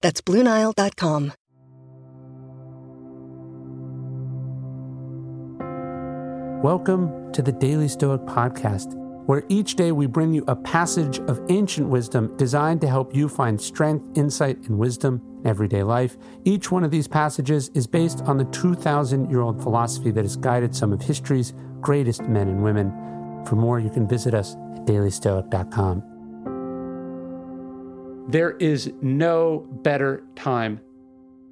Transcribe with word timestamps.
That's 0.00 0.20
BlueNile.com. 0.20 1.32
Welcome 6.62 7.32
to 7.32 7.40
the 7.40 7.52
Daily 7.52 7.86
Stoic 7.86 8.22
Podcast, 8.22 8.94
where 9.26 9.44
each 9.48 9.76
day 9.76 9.92
we 9.92 10.06
bring 10.06 10.34
you 10.34 10.44
a 10.48 10.56
passage 10.56 11.20
of 11.20 11.40
ancient 11.50 11.88
wisdom 11.88 12.36
designed 12.36 12.80
to 12.80 12.88
help 12.88 13.14
you 13.14 13.28
find 13.28 13.60
strength, 13.60 14.18
insight, 14.18 14.58
and 14.68 14.76
wisdom 14.76 15.22
in 15.40 15.46
everyday 15.46 15.84
life. 15.84 16.16
Each 16.44 16.72
one 16.72 16.82
of 16.82 16.90
these 16.90 17.06
passages 17.06 17.70
is 17.74 17.86
based 17.86 18.22
on 18.22 18.38
the 18.38 18.44
2,000 18.46 19.30
year 19.30 19.40
old 19.40 19.62
philosophy 19.62 20.10
that 20.10 20.24
has 20.24 20.36
guided 20.36 20.74
some 20.74 20.92
of 20.92 21.00
history's 21.00 21.54
greatest 21.80 22.22
men 22.22 22.48
and 22.48 22.62
women. 22.62 22.90
For 23.46 23.54
more, 23.54 23.78
you 23.78 23.90
can 23.90 24.08
visit 24.08 24.34
us 24.34 24.54
at 24.74 24.84
dailystoic.com. 24.84 26.17
There 28.28 28.52
is 28.52 28.92
no 29.00 29.66
better 29.82 30.22
time 30.36 30.80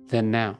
than 0.08 0.30
now. 0.30 0.58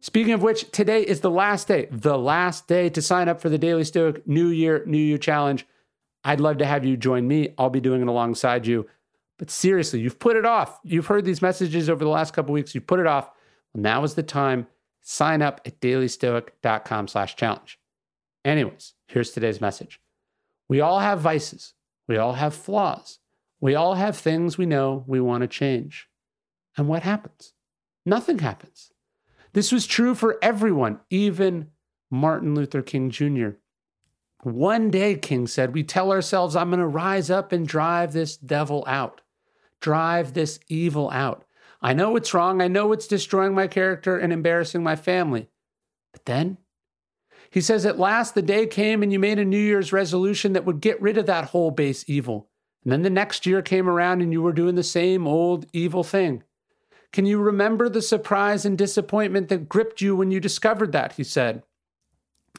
Speaking 0.00 0.32
of 0.32 0.42
which, 0.42 0.70
today 0.70 1.02
is 1.02 1.20
the 1.20 1.30
last 1.30 1.68
day, 1.68 1.88
the 1.90 2.16
last 2.16 2.66
day 2.68 2.88
to 2.88 3.02
sign 3.02 3.28
up 3.28 3.40
for 3.40 3.50
the 3.50 3.58
Daily 3.58 3.84
Stoic 3.84 4.26
New 4.26 4.48
Year, 4.48 4.82
New 4.86 4.98
You 4.98 5.18
Challenge. 5.18 5.66
I'd 6.24 6.40
love 6.40 6.58
to 6.58 6.64
have 6.64 6.84
you 6.84 6.96
join 6.96 7.28
me. 7.28 7.54
I'll 7.58 7.70
be 7.70 7.80
doing 7.80 8.02
it 8.02 8.08
alongside 8.08 8.66
you. 8.66 8.86
But 9.38 9.50
seriously, 9.50 10.00
you've 10.00 10.18
put 10.18 10.36
it 10.36 10.46
off. 10.46 10.78
You've 10.84 11.06
heard 11.06 11.24
these 11.24 11.42
messages 11.42 11.90
over 11.90 12.04
the 12.04 12.10
last 12.10 12.32
couple 12.32 12.52
weeks. 12.52 12.74
You've 12.74 12.86
put 12.86 13.00
it 13.00 13.06
off. 13.06 13.30
Well, 13.72 13.82
now 13.82 14.04
is 14.04 14.14
the 14.14 14.22
time. 14.22 14.66
Sign 15.02 15.42
up 15.42 15.60
at 15.64 15.80
dailystoic.com 15.80 17.08
slash 17.08 17.36
challenge. 17.36 17.78
Anyways, 18.44 18.94
here's 19.06 19.30
today's 19.30 19.60
message. 19.60 20.00
We 20.68 20.80
all 20.80 21.00
have 21.00 21.20
vices. 21.20 21.74
We 22.06 22.16
all 22.16 22.34
have 22.34 22.54
flaws. 22.54 23.19
We 23.60 23.74
all 23.74 23.94
have 23.94 24.16
things 24.16 24.56
we 24.56 24.66
know 24.66 25.04
we 25.06 25.20
want 25.20 25.42
to 25.42 25.48
change. 25.48 26.08
And 26.76 26.88
what 26.88 27.02
happens? 27.02 27.52
Nothing 28.06 28.38
happens. 28.38 28.90
This 29.52 29.72
was 29.72 29.86
true 29.86 30.14
for 30.14 30.38
everyone, 30.40 31.00
even 31.10 31.68
Martin 32.10 32.54
Luther 32.54 32.82
King 32.82 33.10
Jr. 33.10 33.50
One 34.42 34.90
day, 34.90 35.16
King 35.16 35.46
said, 35.46 35.74
we 35.74 35.82
tell 35.82 36.10
ourselves, 36.10 36.56
I'm 36.56 36.70
going 36.70 36.80
to 36.80 36.86
rise 36.86 37.30
up 37.30 37.52
and 37.52 37.66
drive 37.66 38.12
this 38.12 38.36
devil 38.36 38.84
out, 38.86 39.20
drive 39.80 40.32
this 40.32 40.60
evil 40.68 41.10
out. 41.10 41.44
I 41.82 41.92
know 41.92 42.16
it's 42.16 42.34
wrong. 42.34 42.60
I 42.60 42.68
know 42.68 42.92
it's 42.92 43.06
destroying 43.06 43.54
my 43.54 43.66
character 43.66 44.18
and 44.18 44.32
embarrassing 44.32 44.82
my 44.82 44.96
family. 44.96 45.48
But 46.12 46.26
then 46.26 46.58
he 47.50 47.60
says, 47.60 47.86
At 47.86 47.98
last 47.98 48.34
the 48.34 48.42
day 48.42 48.66
came 48.66 49.02
and 49.02 49.12
you 49.12 49.18
made 49.18 49.38
a 49.38 49.44
New 49.44 49.58
Year's 49.58 49.92
resolution 49.92 50.52
that 50.52 50.64
would 50.64 50.80
get 50.80 51.00
rid 51.00 51.16
of 51.16 51.26
that 51.26 51.46
whole 51.46 51.70
base 51.70 52.04
evil. 52.06 52.49
And 52.84 52.92
then 52.92 53.02
the 53.02 53.10
next 53.10 53.46
year 53.46 53.62
came 53.62 53.88
around 53.88 54.22
and 54.22 54.32
you 54.32 54.42
were 54.42 54.52
doing 54.52 54.74
the 54.74 54.82
same 54.82 55.26
old 55.26 55.66
evil 55.72 56.02
thing. 56.02 56.42
Can 57.12 57.26
you 57.26 57.38
remember 57.38 57.88
the 57.88 58.02
surprise 58.02 58.64
and 58.64 58.78
disappointment 58.78 59.48
that 59.48 59.68
gripped 59.68 60.00
you 60.00 60.14
when 60.14 60.30
you 60.30 60.40
discovered 60.40 60.92
that? 60.92 61.14
He 61.14 61.24
said. 61.24 61.62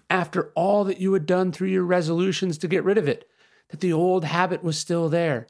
After 0.09 0.51
all 0.55 0.83
that 0.83 0.99
you 0.99 1.13
had 1.13 1.25
done 1.25 1.51
through 1.51 1.69
your 1.69 1.85
resolutions 1.85 2.57
to 2.59 2.67
get 2.67 2.83
rid 2.83 2.97
of 2.97 3.07
it, 3.07 3.27
that 3.69 3.79
the 3.79 3.93
old 3.93 4.25
habit 4.25 4.63
was 4.63 4.77
still 4.77 5.07
there. 5.07 5.47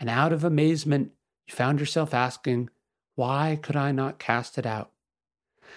And 0.00 0.10
out 0.10 0.32
of 0.32 0.42
amazement, 0.42 1.12
you 1.46 1.54
found 1.54 1.78
yourself 1.78 2.12
asking, 2.12 2.70
Why 3.14 3.58
could 3.62 3.76
I 3.76 3.92
not 3.92 4.18
cast 4.18 4.58
it 4.58 4.66
out? 4.66 4.90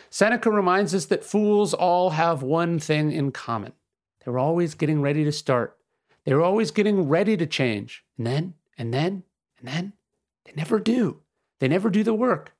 Seneca 0.09 0.49
reminds 0.49 0.95
us 0.95 1.05
that 1.05 1.23
fools 1.23 1.73
all 1.73 2.11
have 2.11 2.41
one 2.41 2.79
thing 2.79 3.11
in 3.11 3.31
common 3.31 3.73
they're 4.23 4.39
always 4.39 4.75
getting 4.75 5.01
ready 5.01 5.23
to 5.23 5.31
start, 5.31 5.77
they 6.25 6.33
were 6.33 6.41
always 6.41 6.71
getting 6.71 7.07
ready 7.07 7.37
to 7.37 7.45
change. 7.45 8.03
And 8.17 8.25
then, 8.25 8.53
and 8.77 8.93
then, 8.93 9.23
and 9.59 9.67
then, 9.67 9.93
they 10.45 10.53
never 10.55 10.79
do. 10.79 11.21
They 11.59 11.67
never 11.67 11.89
do 11.89 12.03
the 12.03 12.13
work. 12.13 12.53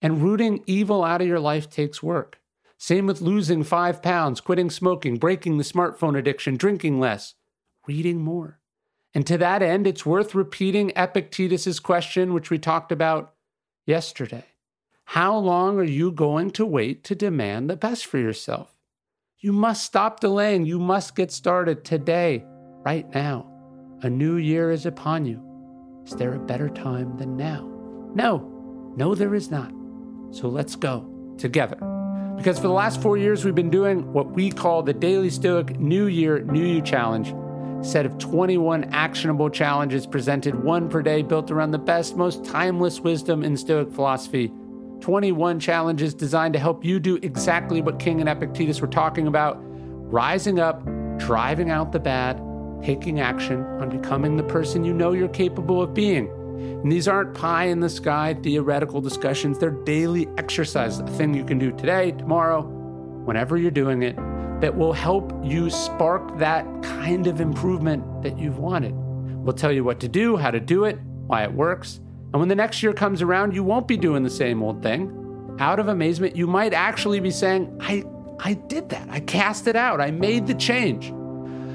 And 0.00 0.22
rooting 0.22 0.62
evil 0.66 1.04
out 1.04 1.20
of 1.20 1.28
your 1.28 1.40
life 1.40 1.70
takes 1.70 2.02
work. 2.02 2.40
Same 2.78 3.06
with 3.06 3.20
losing 3.20 3.62
five 3.62 4.02
pounds, 4.02 4.40
quitting 4.40 4.68
smoking, 4.68 5.16
breaking 5.16 5.58
the 5.58 5.64
smartphone 5.64 6.18
addiction, 6.18 6.56
drinking 6.56 6.98
less, 6.98 7.34
reading 7.86 8.20
more. 8.20 8.58
And 9.14 9.26
to 9.26 9.38
that 9.38 9.62
end, 9.62 9.86
it's 9.86 10.06
worth 10.06 10.34
repeating 10.34 10.90
Epictetus's 10.96 11.78
question, 11.78 12.32
which 12.32 12.50
we 12.50 12.58
talked 12.58 12.90
about 12.90 13.34
yesterday. 13.86 14.46
How 15.04 15.36
long 15.36 15.78
are 15.78 15.84
you 15.84 16.10
going 16.10 16.50
to 16.52 16.66
wait 16.66 17.04
to 17.04 17.14
demand 17.14 17.68
the 17.68 17.76
best 17.76 18.06
for 18.06 18.18
yourself? 18.18 18.74
You 19.38 19.52
must 19.52 19.84
stop 19.84 20.20
delaying. 20.20 20.64
You 20.64 20.78
must 20.78 21.14
get 21.14 21.30
started 21.30 21.84
today, 21.84 22.44
right 22.84 23.08
now. 23.14 23.51
A 24.04 24.10
new 24.10 24.36
year 24.36 24.72
is 24.72 24.84
upon 24.84 25.24
you. 25.24 25.40
Is 26.04 26.14
there 26.14 26.34
a 26.34 26.38
better 26.40 26.68
time 26.68 27.16
than 27.18 27.36
now? 27.36 27.70
No, 28.16 28.92
no, 28.96 29.14
there 29.14 29.32
is 29.32 29.48
not. 29.48 29.72
So 30.32 30.48
let's 30.48 30.74
go 30.74 31.08
together. 31.38 31.76
Because 32.36 32.56
for 32.56 32.66
the 32.66 32.72
last 32.72 33.00
four 33.00 33.16
years, 33.16 33.44
we've 33.44 33.54
been 33.54 33.70
doing 33.70 34.12
what 34.12 34.32
we 34.32 34.50
call 34.50 34.82
the 34.82 34.92
Daily 34.92 35.30
Stoic 35.30 35.78
New 35.78 36.06
Year, 36.06 36.40
New 36.40 36.66
You 36.66 36.82
Challenge. 36.82 37.32
Set 37.86 38.04
of 38.04 38.18
21 38.18 38.92
actionable 38.92 39.48
challenges 39.48 40.04
presented 40.04 40.64
one 40.64 40.88
per 40.88 41.00
day, 41.00 41.22
built 41.22 41.52
around 41.52 41.70
the 41.70 41.78
best, 41.78 42.16
most 42.16 42.44
timeless 42.44 42.98
wisdom 42.98 43.44
in 43.44 43.56
Stoic 43.56 43.92
philosophy. 43.92 44.52
21 44.98 45.60
challenges 45.60 46.12
designed 46.12 46.54
to 46.54 46.58
help 46.58 46.84
you 46.84 46.98
do 46.98 47.20
exactly 47.22 47.80
what 47.80 48.00
King 48.00 48.18
and 48.18 48.28
Epictetus 48.28 48.80
were 48.80 48.88
talking 48.88 49.28
about 49.28 49.58
rising 49.60 50.58
up, 50.58 50.84
driving 51.18 51.70
out 51.70 51.92
the 51.92 52.00
bad, 52.00 52.40
taking 52.82 53.20
action 53.20 53.62
on 53.80 53.88
becoming 53.88 54.36
the 54.36 54.42
person 54.42 54.84
you 54.84 54.92
know 54.92 55.12
you're 55.12 55.28
capable 55.28 55.80
of 55.80 55.94
being. 55.94 56.28
And 56.28 56.90
these 56.90 57.08
aren't 57.08 57.34
pie 57.34 57.64
in 57.64 57.80
the 57.80 57.88
sky 57.88 58.34
theoretical 58.42 59.00
discussions, 59.00 59.58
they're 59.58 59.70
daily 59.70 60.28
exercise, 60.36 60.98
a 60.98 61.06
thing 61.06 61.34
you 61.34 61.44
can 61.44 61.58
do 61.58 61.72
today, 61.72 62.12
tomorrow, 62.12 62.62
whenever 62.62 63.56
you're 63.56 63.70
doing 63.70 64.02
it, 64.02 64.16
that 64.60 64.76
will 64.76 64.92
help 64.92 65.32
you 65.44 65.70
spark 65.70 66.38
that 66.38 66.64
kind 66.82 67.26
of 67.26 67.40
improvement 67.40 68.22
that 68.22 68.38
you've 68.38 68.58
wanted. 68.58 68.94
We'll 68.94 69.54
tell 69.54 69.72
you 69.72 69.84
what 69.84 70.00
to 70.00 70.08
do, 70.08 70.36
how 70.36 70.50
to 70.50 70.60
do 70.60 70.84
it, 70.84 70.98
why 71.26 71.42
it 71.42 71.52
works. 71.52 72.00
And 72.32 72.40
when 72.40 72.48
the 72.48 72.54
next 72.54 72.82
year 72.82 72.92
comes 72.92 73.22
around, 73.22 73.54
you 73.54 73.64
won't 73.64 73.88
be 73.88 73.96
doing 73.96 74.22
the 74.22 74.30
same 74.30 74.62
old 74.62 74.82
thing. 74.82 75.56
Out 75.58 75.78
of 75.78 75.88
amazement, 75.88 76.36
you 76.36 76.46
might 76.46 76.72
actually 76.72 77.20
be 77.20 77.30
saying, 77.30 77.76
I, 77.80 78.04
I 78.38 78.54
did 78.54 78.88
that. 78.90 79.08
I 79.10 79.20
cast 79.20 79.66
it 79.66 79.76
out. 79.76 80.00
I 80.00 80.10
made 80.10 80.46
the 80.46 80.54
change. 80.54 81.12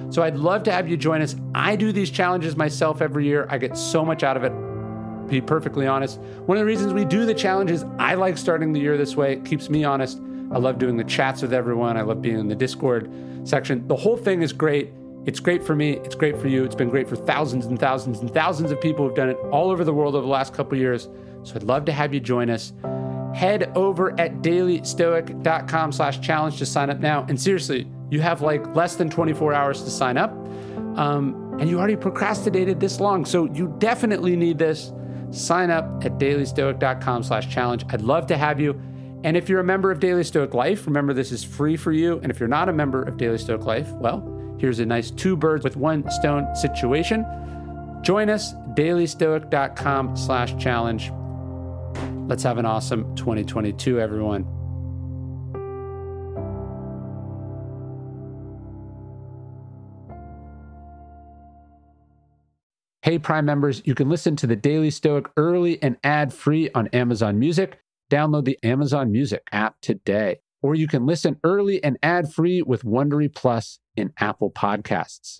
So 0.09 0.23
I'd 0.23 0.37
love 0.37 0.63
to 0.63 0.71
have 0.71 0.87
you 0.87 0.97
join 0.97 1.21
us. 1.21 1.35
I 1.53 1.75
do 1.75 1.91
these 1.91 2.09
challenges 2.09 2.55
myself 2.55 3.01
every 3.01 3.25
year. 3.25 3.47
I 3.49 3.57
get 3.57 3.77
so 3.77 4.05
much 4.05 4.23
out 4.23 4.37
of 4.37 4.43
it. 4.43 4.53
Be 5.27 5.41
perfectly 5.41 5.87
honest. 5.87 6.19
One 6.19 6.57
of 6.57 6.61
the 6.61 6.65
reasons 6.65 6.93
we 6.93 7.03
do 7.03 7.25
the 7.25 7.33
challenges, 7.33 7.83
I 7.99 8.13
like 8.13 8.37
starting 8.37 8.71
the 8.71 8.79
year 8.79 8.97
this 8.97 9.15
way. 9.15 9.33
It 9.33 9.45
keeps 9.45 9.69
me 9.69 9.83
honest. 9.83 10.19
I 10.51 10.57
love 10.59 10.79
doing 10.79 10.95
the 10.95 11.03
chats 11.03 11.41
with 11.41 11.53
everyone. 11.53 11.97
I 11.97 12.01
love 12.01 12.21
being 12.21 12.39
in 12.39 12.47
the 12.47 12.55
Discord 12.55 13.11
section. 13.43 13.85
The 13.87 13.95
whole 13.95 14.15
thing 14.15 14.41
is 14.41 14.53
great. 14.53 14.93
It's 15.25 15.41
great 15.41 15.61
for 15.61 15.75
me. 15.75 15.97
It's 15.97 16.15
great 16.15 16.37
for 16.37 16.47
you. 16.47 16.63
It's 16.63 16.75
been 16.75 16.89
great 16.89 17.09
for 17.09 17.17
thousands 17.17 17.65
and 17.65 17.77
thousands 17.77 18.19
and 18.19 18.33
thousands 18.33 18.71
of 18.71 18.79
people 18.79 19.05
who've 19.05 19.15
done 19.15 19.29
it 19.29 19.37
all 19.51 19.69
over 19.69 19.83
the 19.83 19.93
world 19.93 20.15
over 20.15 20.25
the 20.25 20.31
last 20.31 20.53
couple 20.53 20.77
years. 20.77 21.09
So 21.43 21.55
I'd 21.55 21.63
love 21.63 21.83
to 21.85 21.91
have 21.91 22.13
you 22.13 22.21
join 22.21 22.49
us. 22.49 22.71
Head 23.35 23.71
over 23.75 24.17
at 24.17 24.41
dailystoic.com 24.41 25.91
slash 25.91 26.21
challenge 26.21 26.57
to 26.59 26.65
sign 26.65 26.89
up 26.89 26.99
now. 26.99 27.25
And 27.27 27.39
seriously, 27.39 27.87
you 28.09 28.21
have 28.21 28.41
like 28.41 28.75
less 28.75 28.95
than 28.95 29.09
24 29.09 29.53
hours 29.53 29.83
to 29.83 29.89
sign 29.89 30.17
up. 30.17 30.31
Um, 30.97 31.57
and 31.59 31.69
you 31.69 31.77
already 31.77 31.95
procrastinated 31.95 32.79
this 32.79 32.99
long. 32.99 33.25
So 33.25 33.45
you 33.45 33.75
definitely 33.79 34.35
need 34.35 34.57
this. 34.57 34.91
Sign 35.31 35.69
up 35.69 36.05
at 36.05 36.13
dailystoic.com 36.13 37.23
slash 37.23 37.53
challenge. 37.53 37.83
I'd 37.89 38.01
love 38.01 38.27
to 38.27 38.37
have 38.37 38.59
you. 38.59 38.79
And 39.23 39.35
if 39.35 39.49
you're 39.49 39.59
a 39.59 39.63
member 39.63 39.91
of 39.91 39.99
Daily 39.99 40.23
Stoic 40.23 40.53
Life, 40.53 40.85
remember 40.85 41.13
this 41.13 41.31
is 41.31 41.43
free 41.43 41.75
for 41.75 41.91
you. 41.91 42.19
And 42.19 42.31
if 42.31 42.39
you're 42.39 42.47
not 42.47 42.69
a 42.69 42.73
member 42.73 43.01
of 43.03 43.17
Daily 43.17 43.37
Stoic 43.37 43.65
Life, 43.65 43.89
well, 43.93 44.55
here's 44.59 44.79
a 44.79 44.85
nice 44.85 45.11
two 45.11 45.35
birds 45.35 45.63
with 45.63 45.75
one 45.75 46.09
stone 46.11 46.55
situation. 46.55 47.25
Join 48.03 48.29
us, 48.29 48.53
dailystoic.com 48.75 50.15
slash 50.15 50.55
challenge. 50.57 51.11
Let's 52.27 52.43
have 52.43 52.57
an 52.57 52.65
awesome 52.65 53.15
2022, 53.15 53.99
everyone. 53.99 54.56
Hey, 63.07 63.17
Prime 63.17 63.45
members, 63.45 63.81
you 63.85 63.95
can 63.95 64.09
listen 64.09 64.35
to 64.35 64.47
the 64.47 64.57
Daily 64.57 64.89
Stoic 64.89 65.29
early 65.37 65.81
and 65.81 65.95
ad 66.03 66.33
free 66.33 66.69
on 66.75 66.89
Amazon 66.89 67.39
Music. 67.39 67.79
Download 68.11 68.43
the 68.43 68.59
Amazon 68.63 69.13
Music 69.13 69.47
app 69.53 69.79
today. 69.79 70.41
Or 70.61 70.75
you 70.75 70.89
can 70.89 71.05
listen 71.05 71.39
early 71.41 71.81
and 71.81 71.97
ad 72.03 72.33
free 72.33 72.61
with 72.61 72.83
Wondery 72.83 73.33
Plus 73.33 73.79
in 73.95 74.11
Apple 74.19 74.51
Podcasts. 74.51 75.39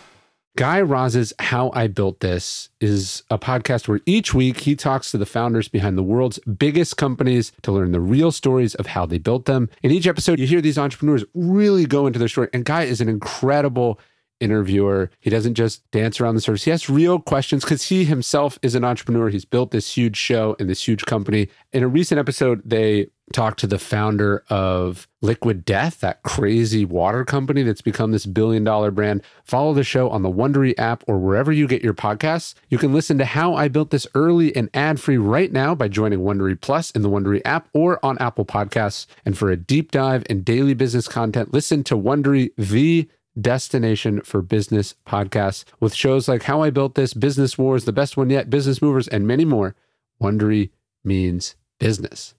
Guy 0.57 0.81
Raz's 0.81 1.31
How 1.39 1.71
I 1.73 1.87
Built 1.87 2.19
This 2.19 2.67
is 2.81 3.23
a 3.29 3.39
podcast 3.39 3.87
where 3.87 4.01
each 4.05 4.33
week 4.33 4.59
he 4.59 4.75
talks 4.75 5.09
to 5.11 5.17
the 5.17 5.25
founders 5.25 5.69
behind 5.69 5.97
the 5.97 6.03
world's 6.03 6.39
biggest 6.39 6.97
companies 6.97 7.53
to 7.61 7.71
learn 7.71 7.93
the 7.93 8.01
real 8.01 8.31
stories 8.33 8.75
of 8.75 8.87
how 8.87 9.05
they 9.05 9.17
built 9.17 9.45
them. 9.45 9.69
In 9.81 9.91
each 9.91 10.07
episode, 10.07 10.39
you 10.39 10.47
hear 10.47 10.59
these 10.59 10.77
entrepreneurs 10.77 11.23
really 11.33 11.85
go 11.85 12.05
into 12.05 12.19
their 12.19 12.27
story. 12.27 12.49
And 12.51 12.65
Guy 12.65 12.83
is 12.83 12.99
an 12.99 13.07
incredible 13.07 13.97
interviewer. 14.41 15.09
He 15.19 15.29
doesn't 15.29 15.55
just 15.55 15.89
dance 15.91 16.19
around 16.19 16.35
the 16.35 16.41
surface. 16.41 16.63
He 16.63 16.71
asks 16.71 16.89
real 16.89 17.19
questions 17.19 17.63
because 17.63 17.83
he 17.83 18.05
himself 18.05 18.57
is 18.61 18.75
an 18.75 18.83
entrepreneur. 18.83 19.29
He's 19.29 19.45
built 19.45 19.71
this 19.71 19.95
huge 19.95 20.17
show 20.17 20.55
and 20.59 20.69
this 20.69 20.87
huge 20.87 21.05
company. 21.05 21.49
In 21.71 21.83
a 21.83 21.87
recent 21.87 22.19
episode, 22.19 22.61
they 22.65 23.07
talked 23.31 23.59
to 23.59 23.67
the 23.67 23.79
founder 23.79 24.43
of 24.49 25.07
Liquid 25.21 25.65
Death, 25.65 25.99
that 26.01 26.23
crazy 26.23 26.85
water 26.85 27.23
company 27.23 27.63
that's 27.63 27.81
become 27.81 28.11
this 28.11 28.25
billion 28.25 28.63
dollar 28.63 28.91
brand. 28.91 29.23
Follow 29.43 29.73
the 29.73 29.83
show 29.83 30.09
on 30.09 30.21
the 30.21 30.31
Wondery 30.31 30.77
app 30.77 31.03
or 31.07 31.17
wherever 31.17 31.51
you 31.51 31.67
get 31.67 31.83
your 31.83 31.93
podcasts. 31.93 32.53
You 32.69 32.77
can 32.77 32.93
listen 32.93 33.17
to 33.19 33.25
how 33.25 33.55
I 33.55 33.67
built 33.67 33.91
this 33.91 34.07
early 34.15 34.55
and 34.55 34.69
ad 34.73 34.99
free 34.99 35.17
right 35.17 35.51
now 35.51 35.75
by 35.75 35.87
joining 35.87 36.19
Wondery 36.19 36.59
Plus 36.59 36.91
in 36.91 37.01
the 37.01 37.09
Wondery 37.09 37.41
app 37.45 37.69
or 37.73 38.03
on 38.03 38.17
Apple 38.19 38.45
Podcasts. 38.45 39.05
And 39.25 39.37
for 39.37 39.49
a 39.49 39.57
deep 39.57 39.91
dive 39.91 40.23
and 40.29 40.43
daily 40.43 40.73
business 40.73 41.07
content, 41.07 41.53
listen 41.53 41.83
to 41.85 41.95
Wondery 41.95 42.51
the 42.57 43.07
destination 43.39 44.21
for 44.21 44.41
business 44.41 44.95
podcasts 45.07 45.63
with 45.79 45.93
shows 45.93 46.27
like 46.27 46.43
How 46.43 46.61
I 46.61 46.69
Built 46.69 46.95
This, 46.95 47.13
Business 47.13 47.57
Wars, 47.57 47.85
The 47.85 47.93
Best 47.93 48.17
One 48.17 48.29
Yet, 48.29 48.49
Business 48.49 48.81
Movers, 48.81 49.07
and 49.07 49.27
many 49.27 49.45
more. 49.45 49.75
Wondery 50.21 50.69
means 51.03 51.55
business. 51.79 52.29